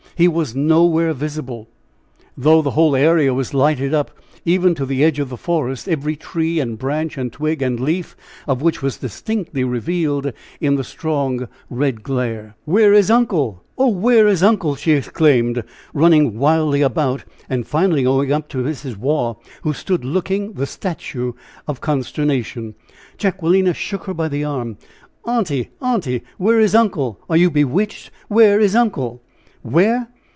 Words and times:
He 0.17 0.27
was 0.27 0.55
nowhere 0.55 1.13
visible, 1.13 1.67
though 2.37 2.61
the 2.61 2.71
whole 2.71 2.95
area 2.95 3.33
was 3.33 3.55
lighted 3.55 3.91
up, 3.91 4.11
even 4.45 4.75
to 4.75 4.85
the 4.85 5.03
edge 5.03 5.17
of 5.17 5.29
the 5.29 5.37
forest, 5.37 5.89
every 5.89 6.15
tree 6.15 6.59
and 6.59 6.77
branch 6.77 7.17
and 7.17 7.33
twig 7.33 7.63
and 7.63 7.79
leaf 7.79 8.15
of 8.47 8.61
which 8.61 8.83
was 8.83 8.97
distinctly 8.97 9.63
revealed 9.63 10.31
in 10.59 10.75
the 10.75 10.83
strong, 10.83 11.47
red 11.71 12.03
glare. 12.03 12.53
"Where 12.65 12.93
is 12.93 13.09
uncle? 13.09 13.63
Oh! 13.79 13.87
where 13.87 14.27
is 14.27 14.43
uncle?" 14.43 14.75
she 14.75 14.91
exclaimed, 14.91 15.63
running 15.91 16.37
wildly 16.37 16.83
about, 16.83 17.23
and 17.49 17.65
finally 17.65 18.03
going 18.03 18.31
up 18.31 18.47
to 18.49 18.59
Mrs. 18.59 18.97
Waugh, 18.97 19.37
who 19.63 19.73
stood 19.73 20.05
looking, 20.05 20.53
the 20.53 20.67
statue 20.67 21.33
of 21.67 21.81
consternation. 21.81 22.75
Jacquelina 23.17 23.73
shook 23.73 24.03
her 24.03 24.13
by 24.13 24.27
the 24.27 24.43
arm. 24.43 24.77
"Aunty! 25.25 25.71
aunty! 25.81 26.21
Where 26.37 26.59
is 26.59 26.75
uncle? 26.75 27.19
Are 27.27 27.37
you 27.37 27.49
bewitched? 27.49 28.11
Where 28.27 28.59
is 28.59 28.75
uncle?" 28.75 29.23
"Where? 29.63 30.07